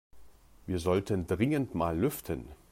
[0.65, 2.47] Wir sollten dringend mal lüften.